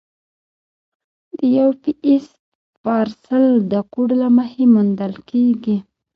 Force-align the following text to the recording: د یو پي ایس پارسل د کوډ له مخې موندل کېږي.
د 1.37 1.39
یو 1.57 1.69
پي 1.81 1.91
ایس 2.05 2.25
پارسل 2.83 3.45
د 3.71 3.73
کوډ 3.93 4.09
له 4.21 4.27
مخې 4.37 4.63
موندل 4.73 5.13
کېږي. 5.29 5.77